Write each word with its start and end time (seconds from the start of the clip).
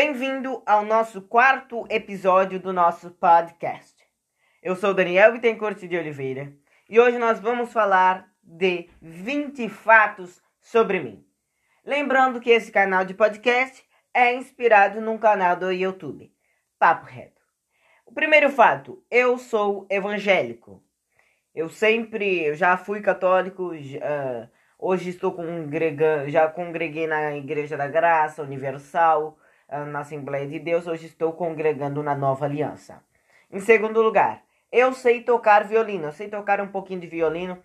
Bem-vindo 0.00 0.62
ao 0.64 0.84
nosso 0.84 1.20
quarto 1.20 1.84
episódio 1.90 2.60
do 2.60 2.72
nosso 2.72 3.10
podcast. 3.10 3.96
Eu 4.62 4.76
sou 4.76 4.94
Daniel 4.94 5.32
Bittencourt 5.32 5.76
de 5.76 5.96
Oliveira 5.96 6.52
e 6.88 7.00
hoje 7.00 7.18
nós 7.18 7.40
vamos 7.40 7.72
falar 7.72 8.28
de 8.40 8.88
20 9.02 9.68
fatos 9.68 10.40
sobre 10.60 11.00
mim. 11.00 11.26
Lembrando 11.84 12.40
que 12.40 12.48
esse 12.48 12.70
canal 12.70 13.04
de 13.04 13.12
podcast 13.12 13.84
é 14.14 14.32
inspirado 14.36 15.00
num 15.00 15.18
canal 15.18 15.56
do 15.56 15.72
YouTube, 15.72 16.32
Papo 16.78 17.04
Reto. 17.04 17.42
O 18.06 18.12
primeiro 18.14 18.50
fato, 18.50 19.04
eu 19.10 19.36
sou 19.36 19.84
evangélico. 19.90 20.80
Eu 21.52 21.68
sempre, 21.68 22.44
eu 22.44 22.54
já 22.54 22.76
fui 22.76 23.00
católico, 23.00 23.72
uh, 23.72 24.48
hoje 24.78 25.10
estou 25.10 25.32
congregando, 25.32 26.30
já 26.30 26.46
congreguei 26.46 27.08
na 27.08 27.36
Igreja 27.36 27.76
da 27.76 27.88
Graça 27.88 28.44
Universal, 28.44 29.36
na 29.70 30.00
Assembleia 30.00 30.46
de 30.46 30.58
Deus, 30.58 30.86
hoje 30.86 31.06
estou 31.06 31.32
congregando 31.32 32.02
na 32.02 32.14
Nova 32.14 32.46
Aliança. 32.46 33.02
Em 33.50 33.60
segundo 33.60 34.00
lugar, 34.02 34.42
eu 34.72 34.92
sei 34.92 35.22
tocar 35.22 35.64
violino, 35.64 36.06
eu 36.06 36.12
sei 36.12 36.28
tocar 36.28 36.60
um 36.60 36.68
pouquinho 36.68 37.00
de 37.00 37.06
violino. 37.06 37.62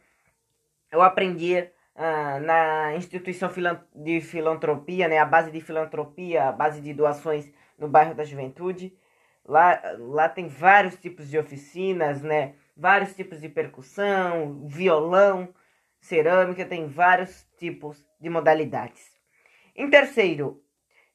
Eu 0.92 1.02
aprendi 1.02 1.60
uh, 1.60 2.40
na 2.42 2.96
instituição 2.96 3.50
de 3.96 4.22
filantropia, 4.22 5.08
né, 5.08 5.18
a 5.18 5.26
base 5.26 5.52
de 5.52 5.60
filantropia, 5.62 6.50
a 6.50 6.52
base 6.52 6.82
de 6.82 6.94
doações 6.94 7.52
no 7.78 7.88
bairro 7.88 8.14
da 8.14 8.24
Juventude. 8.24 8.98
Lá, 9.46 9.82
lá 9.98 10.30
tem 10.30 10.48
vários 10.48 10.96
tipos 10.96 11.30
de 11.30 11.38
oficinas, 11.38 12.22
né? 12.22 12.56
Vários 12.78 13.14
tipos 13.14 13.42
de 13.42 13.50
percussão, 13.50 14.66
violão, 14.66 15.54
cerâmica, 16.00 16.66
tem 16.66 16.88
vários 16.88 17.46
tipos 17.58 18.06
de 18.20 18.30
modalidades. 18.30 19.12
Em 19.76 19.90
terceiro, 19.90 20.64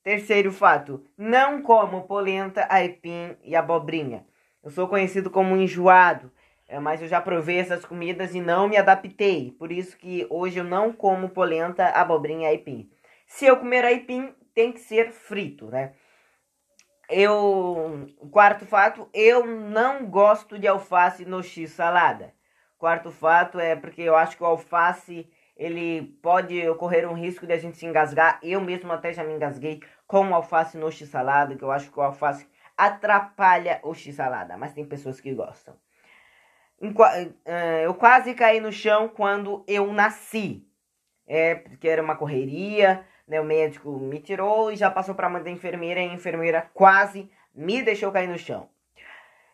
terceiro 0.09 0.51
fato, 0.51 1.05
não 1.19 1.61
como 1.61 2.07
polenta, 2.07 2.67
aipim 2.71 3.37
e 3.45 3.55
abobrinha. 3.55 4.25
Eu 4.64 4.70
sou 4.70 4.89
conhecido 4.89 5.28
como 5.28 5.55
enjoado, 5.55 6.33
é, 6.67 6.81
mas 6.81 7.03
eu 7.03 7.06
já 7.06 7.20
provei 7.20 7.59
essas 7.59 7.84
comidas 7.84 8.34
e 8.34 8.41
não 8.41 8.67
me 8.67 8.79
adaptei. 8.79 9.55
Por 9.59 9.70
isso 9.70 9.98
que 9.98 10.27
hoje 10.31 10.61
eu 10.61 10.64
não 10.64 10.95
como 10.95 11.29
polenta, 11.29 11.89
abobrinha 11.89 12.48
e 12.48 12.53
aipim. 12.53 12.91
Se 13.27 13.45
eu 13.45 13.59
comer 13.59 13.84
aipim, 13.84 14.34
tem 14.55 14.73
que 14.73 14.81
ser 14.81 15.12
frito, 15.12 15.67
né? 15.67 15.92
Eu, 17.11 18.06
quarto 18.31 18.64
fato, 18.64 19.11
eu 19.12 19.45
não 19.45 20.06
gosto 20.06 20.59
de 20.59 20.67
alface 20.67 21.27
no 21.27 21.42
x 21.42 21.73
salada. 21.73 22.33
Quarto 22.79 23.11
fato 23.11 23.61
é 23.61 23.77
porque 23.77 24.01
eu 24.01 24.17
acho 24.17 24.39
que 24.39 24.42
o 24.42 24.47
alface 24.47 25.29
ele 25.59 26.17
pode 26.23 26.67
ocorrer 26.69 27.11
um 27.11 27.14
risco 27.14 27.45
de 27.45 27.53
a 27.53 27.59
gente 27.59 27.77
se 27.77 27.84
engasgar. 27.84 28.39
Eu 28.42 28.61
mesmo 28.61 28.92
até 28.92 29.12
já 29.12 29.25
me 29.25 29.34
engasguei 29.34 29.83
com 30.06 30.33
alface 30.33 30.78
no 30.78 30.91
x 30.91 31.09
salada, 31.09 31.56
que 31.56 31.64
eu 31.64 31.73
acho 31.73 31.91
que 31.91 31.98
o 31.98 32.03
alface 32.03 32.47
atrapalha 32.77 33.81
o 33.83 33.92
x 33.92 34.14
salada, 34.14 34.56
mas 34.56 34.73
tem 34.73 34.86
pessoas 34.86 35.20
que 35.20 35.34
gostam. 35.34 35.75
Eh, 37.45 37.83
eu 37.84 37.92
quase 37.95 38.34
caí 38.34 38.61
no 38.61 38.70
chão 38.70 39.09
quando 39.09 39.64
eu 39.67 39.92
nasci. 39.92 40.64
É, 41.27 41.56
porque 41.56 41.89
era 41.89 42.03
uma 42.03 42.17
correria, 42.17 43.05
né? 43.27 43.41
O 43.41 43.45
médico 43.45 43.91
me 43.98 44.20
tirou 44.20 44.73
e 44.73 44.77
já 44.77 44.91
passou 44.91 45.14
para 45.14 45.27
a 45.27 45.31
mãe 45.31 45.42
da 45.42 45.51
enfermeira 45.51 46.01
e 46.01 46.09
a 46.09 46.14
enfermeira 46.14 46.70
quase 46.73 47.31
me 47.53 47.83
deixou 47.83 48.12
cair 48.12 48.29
no 48.29 48.39
chão. 48.39 48.70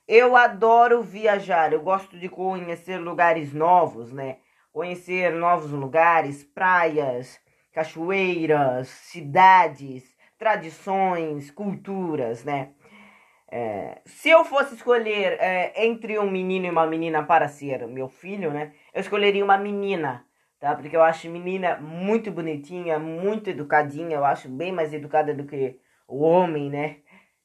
Eu 0.06 0.36
adoro 0.36 1.02
viajar, 1.02 1.72
eu 1.72 1.80
gosto 1.80 2.18
de 2.18 2.28
conhecer 2.28 2.98
lugares 2.98 3.54
novos, 3.54 4.12
né? 4.12 4.36
Conhecer 4.74 5.32
novos 5.32 5.70
lugares, 5.70 6.42
praias, 6.42 7.40
cachoeiras, 7.72 8.88
cidades, 8.88 10.02
tradições, 10.36 11.48
culturas, 11.48 12.42
né? 12.42 12.72
É, 13.48 14.02
se 14.04 14.30
eu 14.30 14.44
fosse 14.44 14.74
escolher 14.74 15.38
é, 15.40 15.86
entre 15.86 16.18
um 16.18 16.28
menino 16.28 16.66
e 16.66 16.70
uma 16.70 16.88
menina 16.88 17.22
para 17.22 17.46
ser 17.46 17.86
meu 17.86 18.08
filho, 18.08 18.50
né? 18.50 18.72
Eu 18.92 19.00
escolheria 19.00 19.44
uma 19.44 19.56
menina, 19.56 20.26
tá? 20.58 20.74
Porque 20.74 20.96
eu 20.96 21.04
acho 21.04 21.30
menina 21.30 21.76
muito 21.76 22.32
bonitinha, 22.32 22.98
muito 22.98 23.50
educadinha. 23.50 24.16
Eu 24.16 24.24
acho 24.24 24.48
bem 24.48 24.72
mais 24.72 24.92
educada 24.92 25.32
do 25.32 25.44
que 25.44 25.78
o 26.08 26.20
homem, 26.20 26.68
né? 26.68 26.96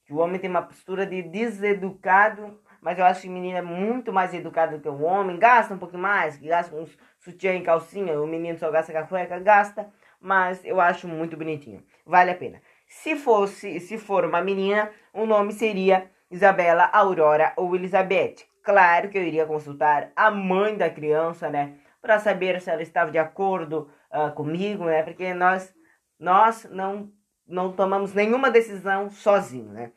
O 0.10 0.18
homem 0.18 0.40
tem 0.40 0.50
uma 0.50 0.64
postura 0.64 1.06
de 1.06 1.22
deseducado, 1.22 2.60
mas 2.82 2.98
eu 2.98 3.06
acho 3.06 3.22
que 3.22 3.30
menina 3.30 3.60
é 3.60 3.62
muito 3.62 4.12
mais 4.14 4.34
educada 4.34 4.78
do 4.78 4.82
que 4.82 4.90
o 4.90 5.02
homem. 5.02 5.38
Gasta 5.38 5.74
um 5.74 5.78
pouquinho 5.78 6.02
mais, 6.02 6.38
gasta 6.38 6.76
uns 6.76 6.98
sutiã 7.20 7.54
e 7.56 7.62
calcinha. 7.62 8.20
O 8.22 8.28
menino 8.28 8.58
só 8.58 8.72
gasta 8.72 8.92
com 8.92 9.00
a 9.00 9.04
cueca, 9.04 9.40
gasta. 9.40 9.90
Mas 10.20 10.64
eu 10.66 10.80
acho 10.80 11.08
muito 11.08 11.38
bonitinho. 11.38 11.84
Vale 12.06 12.32
a 12.32 12.36
pena. 12.36 12.62
Se 12.88 13.16
fosse, 13.16 13.80
se 13.80 13.98
for 13.98 14.26
uma 14.26 14.42
menina, 14.42 14.92
o 15.14 15.26
nome 15.26 15.54
seria 15.54 16.10
Isabela 16.32 16.90
Aurora 16.92 17.54
ou 17.56 17.76
Elizabeth. 17.76 18.48
Claro 18.64 19.10
que 19.10 19.18
eu 19.18 19.24
iria 19.24 19.46
consultar 19.46 20.12
a 20.16 20.30
mãe 20.30 20.76
da 20.78 20.90
criança, 20.90 21.50
né? 21.50 21.76
Para 22.02 22.20
saber 22.20 22.60
se 22.62 22.70
ela 22.70 22.82
estava 22.82 23.12
de 23.12 23.18
acordo 23.18 23.90
uh, 24.12 24.32
comigo, 24.34 24.86
né? 24.86 25.04
Porque 25.04 25.34
nós, 25.34 25.74
nós 26.20 26.68
não, 26.72 27.12
não 27.48 27.72
tomamos 27.72 28.14
nenhuma 28.14 28.50
decisão 28.50 29.10
sozinho, 29.10 29.72
né? 29.72 29.92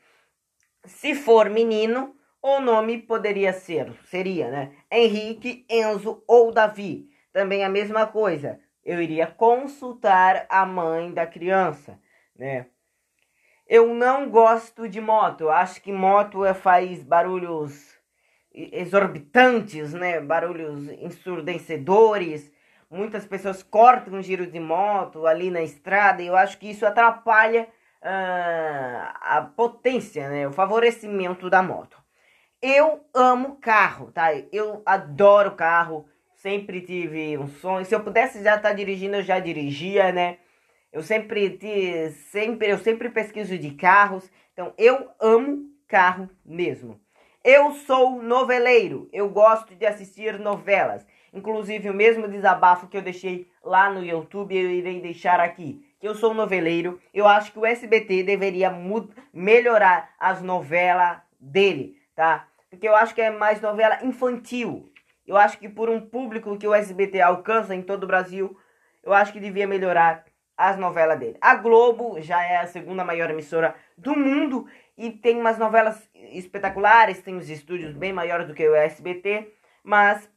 Se 0.85 1.15
for 1.15 1.49
menino, 1.49 2.15
o 2.43 2.61
nome 2.61 2.99
poderia 2.99 3.53
ser, 3.53 3.93
seria, 4.07 4.51
né? 4.51 4.73
Henrique, 4.91 5.65
Enzo 5.71 6.25
ou 6.27 6.51
Davi. 6.51 7.09
Também 7.33 7.65
a 7.65 7.69
mesma 7.69 8.07
coisa. 8.07 8.59
Eu 8.85 9.01
iria 9.01 9.29
consultar 9.29 10.45
a 10.49 10.67
mãe 10.67 11.13
da 11.13 11.25
criança, 11.25 12.01
né? 12.37 12.67
Eu 13.67 13.95
não 13.95 14.29
gosto 14.29 14.89
de 14.89 15.01
moto. 15.01 15.49
Acho 15.49 15.81
que 15.81 15.93
moto 15.93 16.45
é, 16.45 16.53
faz 16.53 17.05
barulhos 17.05 17.97
exorbitantes, 18.53 19.95
né? 19.95 20.21
Barulhos 20.21 20.89
ensurdecedores. 21.01 22.53
Muitas 22.91 23.25
pessoas 23.25 23.63
cortam 23.63 24.19
o 24.19 24.23
giro 24.23 24.47
de 24.47 24.59
moto 24.59 25.27
ali 25.27 25.49
na 25.49 25.63
estrada 25.63 26.21
e 26.21 26.27
eu 26.27 26.37
acho 26.37 26.59
que 26.59 26.71
isso 26.71 26.85
atrapalha 26.85 27.69
uh, 28.03 29.13
a 29.21 29.53
potência, 29.57 30.29
né? 30.29 30.47
O 30.47 30.53
favorecimento 30.53 31.49
da 31.49 31.63
moto. 31.63 32.02
Eu 32.63 33.05
amo 33.13 33.57
carro, 33.57 34.13
tá? 34.13 34.33
Eu 34.53 34.83
adoro 34.87 35.57
carro. 35.57 36.07
Sempre 36.37 36.81
tive 36.81 37.37
um 37.37 37.49
sonho. 37.49 37.85
Se 37.85 37.93
eu 37.93 38.05
pudesse 38.05 38.43
já 38.43 38.55
estar 38.55 38.69
tá 38.69 38.73
dirigindo, 38.73 39.17
eu 39.17 39.23
já 39.23 39.41
dirigia, 39.41 40.13
né? 40.13 40.39
Eu 40.93 41.03
sempre, 41.03 41.59
sempre, 42.31 42.71
eu 42.71 42.79
sempre 42.79 43.11
pesquiso 43.11 43.59
de 43.59 43.73
carros. 43.73 44.31
Então, 44.53 44.73
eu 44.79 45.11
amo 45.21 45.71
carro 45.89 46.31
mesmo. 46.45 47.01
Eu 47.43 47.73
sou 47.73 48.23
noveleiro. 48.23 49.09
Eu 49.13 49.29
gosto 49.29 49.75
de 49.75 49.85
assistir 49.85 50.39
novelas. 50.39 51.05
Inclusive, 51.33 51.91
o 51.91 51.95
mesmo 51.95 52.29
desabafo 52.29 52.87
que 52.87 52.97
eu 52.97 53.03
deixei 53.03 53.49
lá 53.65 53.91
no 53.91 54.05
YouTube, 54.05 54.57
eu 54.57 54.71
irei 54.71 55.01
deixar 55.01 55.41
aqui. 55.41 55.85
Eu 56.01 56.15
sou 56.15 56.33
noveleiro. 56.33 57.01
Eu 57.13 57.27
acho 57.27 57.51
que 57.51 57.59
o 57.59 57.67
SBT 57.67 58.23
deveria 58.23 58.73
melhorar 59.33 60.11
as 60.21 60.41
novelas 60.43 61.19
dele, 61.41 61.97
tá? 62.15 62.47
Porque 62.73 62.89
eu 62.89 62.97
acho 62.97 63.15
que 63.15 63.21
é 63.21 63.29
mais 63.29 63.61
novela 63.61 63.99
infantil. 64.03 64.91
Eu 65.27 65.37
acho 65.37 65.59
que 65.59 65.69
por 65.69 65.91
um 65.91 66.01
público 66.01 66.57
que 66.57 66.67
o 66.67 66.73
SBT 66.73 67.21
alcança 67.21 67.75
em 67.75 67.83
todo 67.83 68.05
o 68.05 68.07
Brasil, 68.07 68.59
eu 69.03 69.13
acho 69.13 69.31
que 69.31 69.39
devia 69.39 69.67
melhorar 69.67 70.25
as 70.57 70.79
novelas 70.79 71.19
dele. 71.19 71.37
A 71.39 71.55
Globo 71.57 72.19
já 72.23 72.43
é 72.43 72.57
a 72.57 72.67
segunda 72.67 73.05
maior 73.05 73.29
emissora 73.29 73.75
do 73.99 74.17
mundo 74.17 74.67
e 74.97 75.11
tem 75.11 75.39
umas 75.39 75.59
novelas 75.59 76.09
espetaculares, 76.15 77.21
tem 77.21 77.37
os 77.37 77.51
estúdios 77.51 77.93
bem 77.93 78.11
maiores 78.11 78.47
do 78.47 78.55
que 78.55 78.67
o 78.67 78.75
SBT, 78.75 79.53
mas 79.85 80.31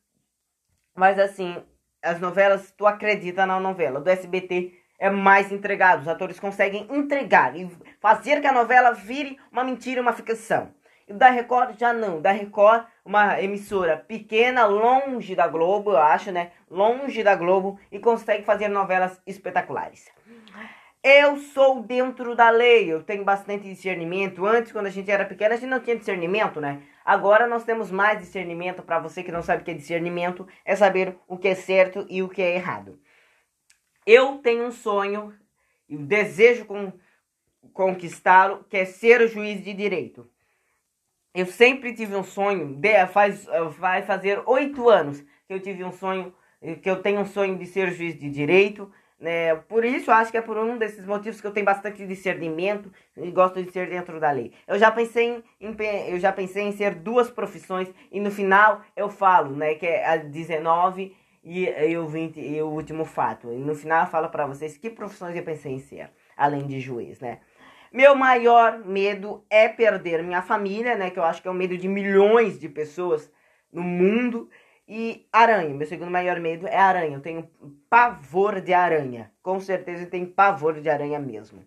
mas 0.93 1.17
assim, 1.17 1.63
as 2.03 2.19
novelas, 2.19 2.69
tu 2.71 2.85
acredita 2.85 3.45
na 3.45 3.61
novela. 3.61 4.01
Do 4.01 4.09
SBT 4.09 4.73
é 4.99 5.09
mais 5.09 5.53
entregado, 5.53 6.01
os 6.01 6.07
atores 6.09 6.37
conseguem 6.37 6.85
entregar 6.91 7.55
e 7.55 7.69
fazer 8.01 8.41
que 8.41 8.47
a 8.47 8.51
novela 8.51 8.91
vire 8.91 9.37
uma 9.53 9.63
mentira, 9.63 10.01
uma 10.01 10.11
ficção. 10.11 10.74
Da 11.07 11.29
Record 11.29 11.77
já 11.77 11.93
não. 11.93 12.19
Da 12.19 12.31
Record, 12.31 12.85
uma 13.03 13.39
emissora 13.41 13.95
pequena, 13.95 14.65
longe 14.65 15.35
da 15.35 15.47
Globo, 15.47 15.91
eu 15.91 15.97
acho, 15.97 16.31
né? 16.31 16.51
Longe 16.69 17.23
da 17.23 17.35
Globo 17.35 17.79
e 17.91 17.99
consegue 17.99 18.43
fazer 18.43 18.67
novelas 18.67 19.21
espetaculares. 19.25 20.09
Eu 21.03 21.37
sou 21.37 21.83
dentro 21.83 22.35
da 22.35 22.49
lei, 22.49 22.91
eu 22.91 23.03
tenho 23.03 23.23
bastante 23.23 23.65
discernimento. 23.65 24.43
Antes, 24.43 24.71
quando 24.71 24.87
a 24.87 24.89
gente 24.89 25.11
era 25.11 25.23
pequena, 25.23 25.53
a 25.53 25.57
gente 25.57 25.69
não 25.69 25.79
tinha 25.79 25.95
discernimento, 25.95 26.59
né? 26.59 26.81
Agora 27.05 27.45
nós 27.45 27.63
temos 27.63 27.91
mais 27.91 28.17
discernimento. 28.17 28.81
Para 28.81 28.97
você 28.97 29.21
que 29.21 29.31
não 29.31 29.43
sabe 29.43 29.61
o 29.61 29.65
que 29.65 29.69
é 29.69 29.75
discernimento, 29.75 30.47
é 30.65 30.75
saber 30.75 31.15
o 31.27 31.37
que 31.37 31.49
é 31.49 31.53
certo 31.53 32.07
e 32.09 32.23
o 32.23 32.29
que 32.29 32.41
é 32.41 32.55
errado. 32.55 32.99
Eu 34.03 34.39
tenho 34.39 34.65
um 34.65 34.71
sonho 34.71 35.31
e 35.87 35.95
desejo 35.95 36.65
conquistá-lo, 37.71 38.63
que 38.63 38.77
é 38.77 38.85
ser 38.85 39.21
o 39.21 39.27
juiz 39.27 39.63
de 39.63 39.75
direito. 39.75 40.27
Eu 41.35 41.45
sempre 41.47 41.93
tive 41.93 42.15
um 42.15 42.23
sonho, 42.23 42.75
de, 42.75 43.05
faz, 43.07 43.45
vai 43.77 44.01
fazer 44.03 44.41
oito 44.45 44.87
anos 44.87 45.21
que 45.45 45.53
eu 45.53 45.59
tive 45.59 45.83
um 45.83 45.91
sonho, 45.91 46.33
que 46.81 46.89
eu 46.89 47.01
tenho 47.01 47.19
um 47.19 47.25
sonho 47.25 47.57
de 47.57 47.65
ser 47.65 47.91
juiz 47.91 48.17
de 48.17 48.29
direito. 48.29 48.89
Né? 49.19 49.53
Por 49.67 49.83
isso, 49.83 50.11
acho 50.11 50.31
que 50.31 50.37
é 50.37 50.41
por 50.41 50.57
um 50.57 50.77
desses 50.77 51.05
motivos 51.05 51.41
que 51.41 51.47
eu 51.47 51.51
tenho 51.51 51.65
bastante 51.65 52.07
discernimento 52.07 52.89
e 53.17 53.29
gosto 53.31 53.61
de 53.61 53.69
ser 53.69 53.89
dentro 53.89 54.17
da 54.17 54.31
lei. 54.31 54.53
Eu 54.65 54.79
já 54.79 54.89
pensei 54.89 55.43
em, 55.59 55.75
eu 56.07 56.19
já 56.19 56.31
pensei 56.31 56.63
em 56.63 56.71
ser 56.71 56.95
duas 56.95 57.29
profissões 57.29 57.93
e 58.09 58.19
no 58.21 58.31
final 58.31 58.81
eu 58.95 59.09
falo, 59.09 59.53
né, 59.57 59.75
que 59.75 59.85
é 59.85 60.05
a 60.05 60.15
19 60.15 61.13
e, 61.43 61.65
e 61.65 61.97
o 61.97 62.07
20 62.07 62.39
e 62.39 62.61
o 62.61 62.67
último 62.67 63.03
fato. 63.03 63.51
E 63.51 63.57
no 63.57 63.75
final 63.75 64.05
eu 64.05 64.09
falo 64.09 64.29
para 64.29 64.47
vocês 64.47 64.77
que 64.77 64.89
profissões 64.89 65.35
eu 65.35 65.43
pensei 65.43 65.73
em 65.73 65.79
ser, 65.79 66.11
além 66.37 66.65
de 66.65 66.79
juiz, 66.79 67.19
né? 67.19 67.39
Meu 67.95 68.13
maior 68.13 68.79
medo 68.79 69.45
é 69.49 69.69
perder 69.69 70.21
minha 70.21 70.41
família, 70.41 70.97
né, 70.97 71.09
que 71.09 71.17
eu 71.17 71.23
acho 71.23 71.41
que 71.41 71.47
é 71.47 71.51
o 71.51 71.53
medo 71.53 71.77
de 71.77 71.87
milhões 71.87 72.59
de 72.59 72.67
pessoas 72.67 73.31
no 73.71 73.81
mundo. 73.81 74.49
E 74.85 75.25
aranha, 75.31 75.73
meu 75.73 75.87
segundo 75.87 76.11
maior 76.11 76.37
medo 76.41 76.67
é 76.67 76.75
aranha. 76.75 77.15
Eu 77.15 77.21
tenho 77.21 77.49
pavor 77.89 78.59
de 78.59 78.73
aranha. 78.73 79.31
Com 79.41 79.61
certeza 79.61 80.03
eu 80.03 80.09
tenho 80.09 80.27
pavor 80.27 80.73
de 80.73 80.89
aranha 80.89 81.17
mesmo. 81.19 81.65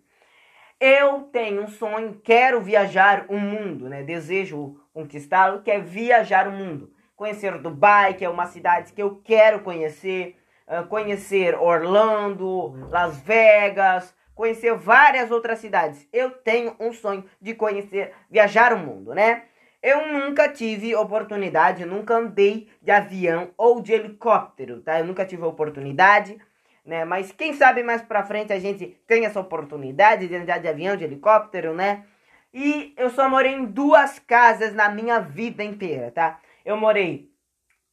Eu 0.79 1.21
tenho 1.31 1.63
um 1.63 1.67
sonho, 1.67 2.21
quero 2.23 2.61
viajar 2.61 3.25
o 3.27 3.35
mundo, 3.35 3.89
né? 3.89 4.03
Desejo 4.03 4.79
conquistá-lo, 4.93 5.63
que 5.63 5.71
é 5.71 5.79
viajar 5.79 6.47
o 6.47 6.51
mundo. 6.51 6.93
Conhecer 7.15 7.57
Dubai, 7.57 8.13
que 8.13 8.23
é 8.23 8.29
uma 8.29 8.45
cidade 8.45 8.93
que 8.93 9.01
eu 9.01 9.19
quero 9.23 9.61
conhecer. 9.61 10.37
Uh, 10.67 10.85
conhecer 10.85 11.55
Orlando, 11.55 12.87
Las 12.91 13.19
Vegas, 13.19 14.13
conhecer 14.39 14.73
várias 14.73 15.31
outras 15.31 15.59
cidades. 15.59 16.07
Eu 16.13 16.31
tenho 16.31 16.73
um 16.79 16.93
sonho 16.93 17.25
de 17.41 17.53
conhecer, 17.53 18.13
viajar 18.31 18.71
o 18.71 18.77
mundo, 18.77 19.13
né? 19.13 19.43
Eu 19.83 20.07
nunca 20.07 20.47
tive 20.47 20.95
oportunidade, 20.95 21.83
nunca 21.83 22.15
andei 22.15 22.69
de 22.81 22.89
avião 22.89 23.51
ou 23.57 23.81
de 23.81 23.91
helicóptero, 23.91 24.79
tá? 24.79 24.97
Eu 24.97 25.05
nunca 25.05 25.25
tive 25.25 25.43
oportunidade, 25.43 26.37
né? 26.85 27.03
Mas 27.03 27.33
quem 27.33 27.51
sabe 27.51 27.83
mais 27.83 28.01
pra 28.01 28.23
frente 28.23 28.53
a 28.53 28.59
gente 28.59 28.97
tem 29.05 29.25
essa 29.25 29.41
oportunidade 29.41 30.29
de 30.29 30.35
andar 30.37 30.59
de 30.59 30.69
avião, 30.69 30.95
de 30.95 31.03
helicóptero, 31.03 31.73
né? 31.73 32.05
E 32.53 32.93
eu 32.95 33.09
só 33.09 33.27
morei 33.27 33.51
em 33.51 33.65
duas 33.65 34.19
casas 34.19 34.73
na 34.73 34.87
minha 34.87 35.19
vida 35.19 35.65
inteira, 35.65 36.11
tá? 36.11 36.39
Eu 36.63 36.77
morei 36.77 37.29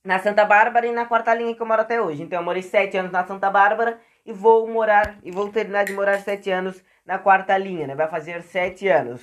na 0.04 0.20
Santa 0.20 0.44
Bárbara 0.44 0.86
e 0.86 0.92
na 0.92 1.06
quarta 1.06 1.34
linha 1.34 1.56
que 1.56 1.60
eu 1.60 1.66
moro 1.66 1.82
até 1.82 2.00
hoje. 2.00 2.22
Então 2.22 2.38
eu 2.38 2.44
morei 2.44 2.62
sete 2.62 2.96
anos 2.96 3.10
na 3.10 3.26
Santa 3.26 3.50
Bárbara 3.50 3.98
e 4.26 4.32
vou 4.32 4.68
morar, 4.68 5.18
e 5.22 5.30
vou 5.30 5.48
terminar 5.50 5.84
de 5.84 5.92
morar 5.92 6.18
sete 6.18 6.50
anos 6.50 6.82
na 7.06 7.18
quarta 7.18 7.56
linha, 7.56 7.86
né? 7.86 7.94
Vai 7.94 8.08
fazer 8.08 8.42
sete 8.42 8.88
anos, 8.88 9.22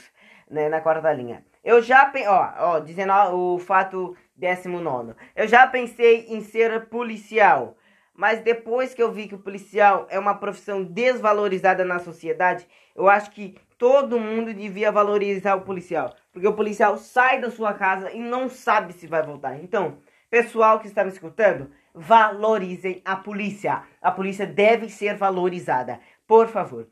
né, 0.50 0.70
na 0.70 0.80
quarta 0.80 1.12
linha. 1.12 1.44
Eu 1.64 1.82
já, 1.82 2.12
ó, 2.28 2.76
ó, 2.76 2.80
19, 2.80 3.36
o 3.36 3.60
fato 3.60 4.16
19. 4.36 5.14
Eu 5.36 5.48
já 5.48 5.68
pensei 5.68 6.28
em 6.30 6.42
ser 6.42 6.86
policial, 6.86 7.76
mas 8.16 8.40
depois 8.40 8.94
que 8.94 9.04
eu 9.04 9.12
vi 9.12 9.28
que 9.28 9.36
o 9.36 9.40
policial 9.40 10.08
é 10.10 10.18
uma 10.18 10.36
profissão 10.36 10.84
desvalorizada 10.84 11.84
na 11.84 12.00
sociedade, 12.00 12.66
eu 12.96 13.10
acho 13.10 13.32
que 13.32 13.56
todo 13.78 14.20
mundo 14.20 14.54
devia 14.54 14.92
valorizar 14.92 15.56
o 15.56 15.62
policial, 15.62 16.16
porque 16.32 16.48
o 16.48 16.54
policial 16.54 16.98
sai 16.98 17.42
da 17.42 17.52
sua 17.52 17.74
casa 17.74 18.12
e 18.12 18.20
não 18.20 18.48
sabe 18.48 18.94
se 18.94 19.08
vai 19.08 19.24
voltar. 19.24 19.62
Então, 19.62 19.98
pessoal 20.30 20.80
que 20.80 20.88
está 20.88 21.04
me 21.04 21.12
escutando, 21.12 21.70
valorizem 21.94 23.02
a 23.06 23.16
polícia. 23.16 23.84
A 24.02 24.12
polícia 24.12 24.46
deve 24.48 24.90
ser 24.90 25.16
valorizada, 25.16 26.00
por 26.28 26.48
favor. 26.48 26.88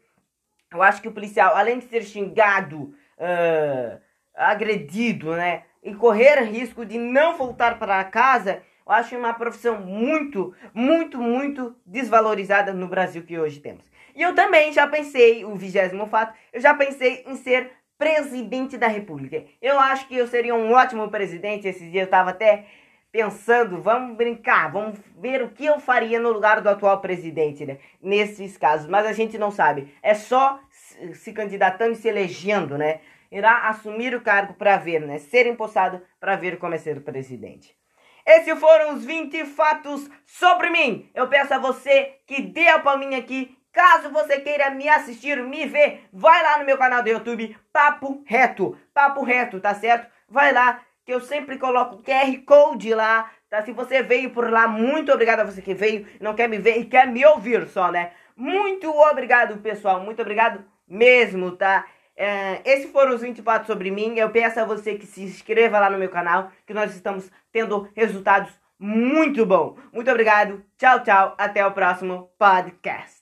Eu 0.72 0.82
acho 0.82 1.02
que 1.02 1.08
o 1.08 1.12
policial, 1.12 1.56
além 1.56 1.80
de 1.80 1.86
ser 1.86 2.04
xingado, 2.04 2.94
uh, 3.18 4.02
agredido, 4.36 5.36
né? 5.36 5.64
E 5.84 5.96
correr 5.96 6.42
risco 6.44 6.86
de 6.86 6.98
não 6.98 7.38
voltar 7.38 7.80
para 7.80 8.04
casa, 8.04 8.62
eu 8.86 8.94
acho 8.94 9.18
uma 9.18 9.34
profissão 9.34 9.80
muito, 9.82 10.54
muito, 10.74 11.18
muito 11.18 11.76
desvalorizada 11.86 12.72
no 12.72 12.88
Brasil 12.88 13.24
que 13.24 13.40
hoje 13.40 13.60
temos. 13.60 13.84
E 14.16 14.22
eu 14.22 14.36
também 14.36 14.72
já 14.72 14.88
pensei, 14.88 15.44
o 15.44 15.56
vigésimo 15.56 16.06
fato, 16.08 16.38
eu 16.54 16.62
já 16.62 16.74
pensei 16.74 17.24
em 17.26 17.36
ser 17.36 17.72
presidente 17.98 18.78
da 18.78 18.88
república. 18.88 19.44
Eu 19.62 19.80
acho 19.80 20.08
que 20.08 20.16
eu 20.16 20.28
seria 20.28 20.56
um 20.56 20.72
ótimo 20.72 21.10
presidente. 21.10 21.68
Esse 21.68 21.90
dia 21.90 22.02
eu 22.02 22.06
estava 22.06 22.32
até 22.32 22.66
pensando, 23.12 23.82
vamos 23.82 24.16
brincar, 24.16 24.72
vamos 24.72 25.00
ver 25.18 25.42
o 25.44 25.50
que 25.50 25.66
eu 25.66 25.80
faria 25.80 26.20
no 26.20 26.32
lugar 26.32 26.62
do 26.62 26.70
atual 26.70 27.02
presidente, 27.02 27.66
né? 27.66 27.78
Nesses 28.02 28.58
casos. 28.58 28.88
Mas 28.88 29.06
a 29.06 29.14
gente 29.14 29.38
não 29.38 29.52
sabe. 29.52 29.94
É 30.02 30.14
só 30.14 30.60
se 31.14 31.34
candidatando 31.34 31.92
e 31.92 31.96
se 31.96 32.08
elegendo, 32.08 32.78
né? 32.78 33.02
irá 33.32 33.70
assumir 33.70 34.14
o 34.14 34.22
cargo 34.22 34.54
para 34.54 34.78
ver, 34.78 35.02
né? 35.02 35.18
Ser 35.18 35.48
empossado 35.48 36.02
para 36.20 36.36
ver 36.36 36.60
como 36.60 36.76
é 36.76 36.78
ser 36.78 37.02
presidente. 37.02 37.76
Esses 38.26 38.60
foram 38.60 38.94
os 38.94 39.06
20 39.06 39.46
fatos 39.46 40.10
sobre 40.26 40.70
mim. 40.70 41.10
Eu 41.16 41.28
peço 41.28 41.54
a 41.54 41.58
você 41.58 42.18
que 42.28 42.42
dê 42.42 42.68
a 42.68 42.80
palminha 42.80 43.18
aqui. 43.18 43.58
Caso 43.72 44.12
você 44.12 44.40
queira 44.42 44.70
me 44.70 44.88
assistir, 44.90 45.42
me 45.44 45.66
ver, 45.66 46.04
vai 46.12 46.44
lá 46.44 46.60
no 46.60 46.66
meu 46.66 46.78
canal 46.78 47.02
do 47.02 47.10
YouTube, 47.10 47.58
Papo 47.72 48.22
Reto. 48.28 48.78
Papo 48.94 49.24
Reto, 49.24 49.62
tá 49.62 49.74
certo? 49.74 50.12
Vai 50.28 50.52
lá, 50.52 50.82
que 51.12 51.16
eu 51.16 51.20
sempre 51.20 51.58
coloco 51.58 52.02
QR 52.02 52.38
Code 52.46 52.94
lá, 52.94 53.30
tá? 53.50 53.62
Se 53.64 53.74
você 53.74 54.02
veio 54.02 54.30
por 54.30 54.50
lá, 54.50 54.66
muito 54.66 55.12
obrigado 55.12 55.42
a 55.42 55.44
você 55.44 55.62
que 55.62 55.74
veio, 55.74 56.08
não 56.22 56.34
quer 56.34 56.48
me 56.48 56.58
ver 56.58 56.78
e 56.78 56.86
quer 56.86 57.06
me 57.06 57.26
ouvir 57.26 57.68
só, 57.68 57.92
né? 57.92 58.12
Muito 58.34 58.90
obrigado, 58.90 59.58
pessoal. 59.58 60.00
Muito 60.00 60.22
obrigado 60.22 60.64
mesmo, 60.88 61.52
tá? 61.52 61.86
É, 62.16 62.62
esses 62.64 62.90
foram 62.92 63.14
os 63.14 63.22
20 63.22 63.42
fatos 63.42 63.68
sobre 63.68 63.92
mim. 63.92 64.18
Eu 64.18 64.30
peço 64.30 64.62
a 64.62 64.64
você 64.64 64.96
que 64.96 65.06
se 65.06 65.22
inscreva 65.22 65.80
lá 65.80 65.90
no 65.90 65.98
meu 65.98 66.10
canal, 66.10 66.50
que 66.66 66.74
nós 66.74 66.96
estamos 66.96 67.30
tendo 67.52 67.90
resultados 67.94 68.54
muito 68.80 69.46
bons. 69.46 69.78
Muito 69.92 70.10
obrigado. 70.10 70.64
Tchau, 70.78 71.04
tchau. 71.04 71.36
Até 71.38 71.66
o 71.66 71.74
próximo 71.74 72.32
podcast. 72.40 73.21